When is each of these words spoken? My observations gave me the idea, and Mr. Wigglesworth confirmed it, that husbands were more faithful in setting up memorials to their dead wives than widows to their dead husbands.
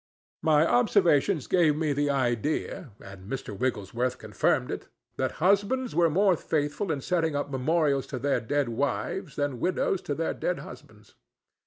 My 0.41 0.65
observations 0.65 1.45
gave 1.45 1.75
me 1.75 1.93
the 1.93 2.09
idea, 2.09 2.89
and 2.99 3.29
Mr. 3.31 3.55
Wigglesworth 3.55 4.17
confirmed 4.17 4.71
it, 4.71 4.87
that 5.17 5.33
husbands 5.37 5.93
were 5.93 6.09
more 6.09 6.35
faithful 6.35 6.91
in 6.91 7.01
setting 7.01 7.35
up 7.35 7.51
memorials 7.51 8.07
to 8.07 8.17
their 8.17 8.39
dead 8.39 8.69
wives 8.69 9.35
than 9.35 9.59
widows 9.59 10.01
to 10.09 10.15
their 10.15 10.33
dead 10.33 10.57
husbands. 10.57 11.13